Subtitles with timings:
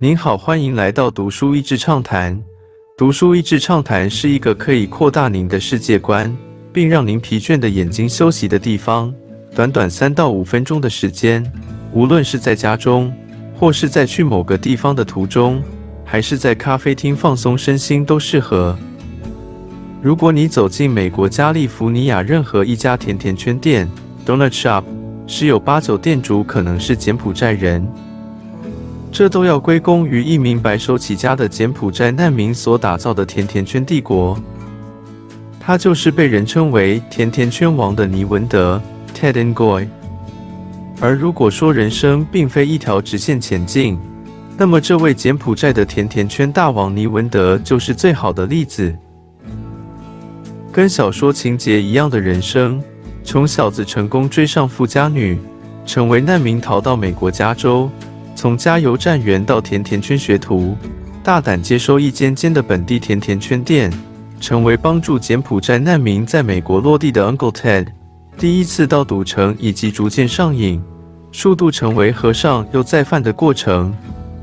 [0.00, 2.40] 您好，欢迎来到读书益智畅谈。
[2.96, 6.32] 读书益智畅谈是一个可以扩大您的世界观，
[6.72, 9.12] 并让您疲倦的眼睛休息的地方。
[9.56, 11.44] 短短三到五分钟的时间，
[11.92, 13.12] 无论是在家中，
[13.56, 15.60] 或是在去某个地方的途中，
[16.04, 18.78] 还是在咖啡厅放松身心，都适合。
[20.00, 23.90] 如果你走进美国加利福尼亚任何一家甜甜圈店
[24.24, 24.84] （Donut Shop），
[25.26, 27.84] 十有八九店主可能是柬埔寨人。
[29.10, 34.38] 这都要归功于一名白手起家的柬埔寨难民所打造的甜甜圈帝国。
[35.58, 38.80] 他就是被人称为“甜甜圈王”的尼文德
[39.14, 39.86] （Ted Ngoy）。
[41.00, 43.98] 而如果说人生并非一条直线前进，
[44.56, 48.94] 那么这位柬埔寨的甜甜圈大王尼文德就是最好的例子。
[50.72, 52.82] 跟小说情节一样的人生，
[53.22, 55.38] 穷小子成功追上富家女，
[55.84, 57.90] 成为难民，逃到美国加州。
[58.38, 60.76] 从加油站员到甜甜圈学徒，
[61.24, 63.92] 大胆接收一间间的本地甜甜圈店，
[64.40, 67.88] 成为帮助柬埔寨难民在美国落地的 Uncle Ted。
[68.36, 70.80] 第一次到赌城，以及逐渐上瘾，
[71.32, 73.92] 数度成为和尚又再犯的过程。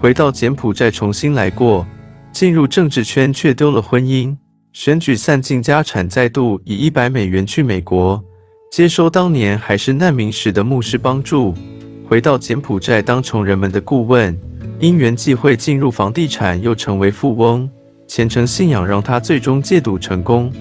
[0.00, 1.86] 回到柬埔寨重新来过，
[2.32, 4.34] 进入政治圈却丢了婚姻，
[4.72, 8.24] 选举散尽家产，再度以一百美元去美国，
[8.70, 11.54] 接收当年还是难民时的牧师帮助。
[12.12, 14.38] 回到柬埔寨当穷人们的顾问，
[14.78, 17.66] 因缘际会进入房地产，又成为富翁。
[18.06, 20.52] 虔诚信仰让他最终戒赌成功。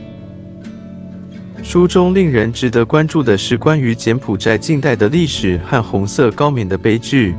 [1.62, 7.36] 书中令人值得关注的是关于柬埔寨近代的历史和红色高棉的悲剧，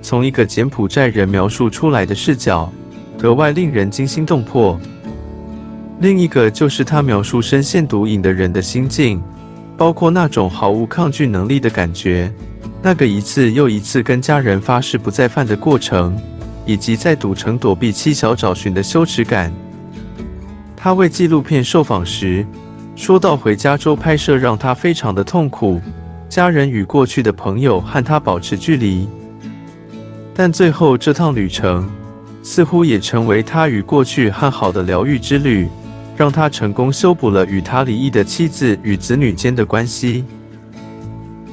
[0.00, 2.72] 从一个柬埔寨人描述出来的视角，
[3.18, 4.78] 格外令人惊心动魄。
[5.98, 9.20] 另一个就是他描述深陷毒瘾的人的心境，
[9.76, 12.32] 包括那种毫无抗拒能力的感觉。
[12.86, 16.16] 那个一次又一次跟家人发誓不再犯的过程，
[16.64, 19.52] 以及在赌城躲避妻小找寻的羞耻感。
[20.76, 22.46] 他为纪录片受访时
[22.94, 25.80] 说到，回加州拍摄让他非常的痛苦，
[26.28, 29.08] 家人与过去的朋友和他保持距离。
[30.32, 31.90] 但最后这趟旅程
[32.40, 35.66] 似乎也成为他与过去和好的疗愈之旅，
[36.16, 40.24] 让他成功修补了与他离异的妻子与子女间的关系。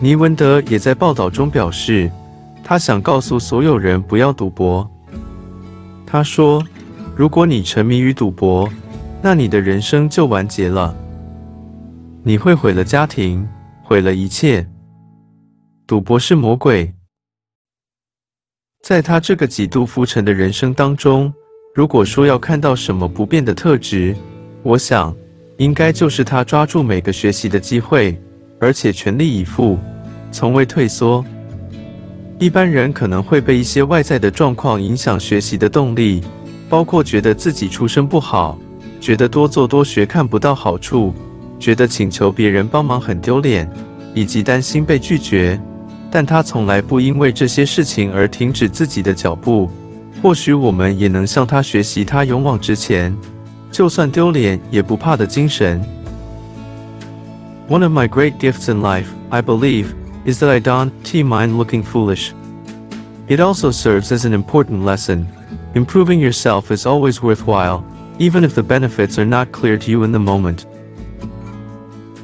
[0.04, 2.12] 尼文德也在报道中表示，
[2.62, 4.86] 他想告诉所有人不要赌博。
[6.06, 6.62] 他说
[7.16, 8.70] ：“如果你沉迷于赌博，
[9.22, 10.94] 那你的人生就完结了，
[12.22, 13.48] 你会毁了家庭，
[13.82, 14.68] 毁了一切。
[15.88, 16.94] 赌博是魔鬼。”
[18.84, 21.34] 在他这个几度浮沉的人生当中，
[21.74, 24.14] 如果说要看到什么不变的特质，
[24.64, 25.16] 我想，
[25.60, 28.22] 应该就是他抓住每个学习的机会，
[28.60, 29.80] 而且全力以赴。
[30.34, 31.24] 从未退缩。
[32.40, 36.22] 一般人可能会被一些外在的状况影响学习的动力，
[36.68, 38.58] 包括觉得自己出身不好，
[39.00, 41.14] 觉得多做多学看不到好处，
[41.60, 43.70] 觉得请求别人帮忙很丢脸，
[44.16, 45.58] 以及担心被拒绝。
[46.12, 49.70] 但他从来不因为这些事情而停止自己的脚步。
[50.22, 53.16] 或许我们也能向他学习，他勇往直前，
[53.72, 55.82] 就算丢脸也不怕的精神。
[57.70, 59.86] One of my great gifts in life, I believe.
[60.25, 62.33] is that I don't t mind looking foolish.
[63.29, 65.27] It also serves as an important lesson.
[65.75, 67.83] Improving yourself is always worthwhile,
[68.19, 70.61] even if the benefits are not clear to you in the moment.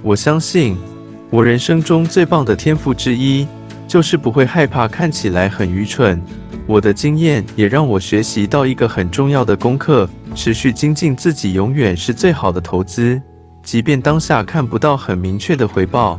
[0.03, 0.77] 我相信，
[1.31, 3.47] 我人生中最棒的天赋之一，
[3.87, 6.21] 就是不会害怕看起来很愚蠢。
[6.67, 13.21] 我的经验也让我学习到一个很重要的功课：持续精进自己永远是最好的投资，
[13.63, 16.19] 即便当下看不到很明确的回报。